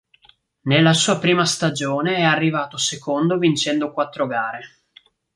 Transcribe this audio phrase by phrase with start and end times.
[0.61, 4.67] Nella sua prima stagione è arrivato secondo vincendo quattro gare.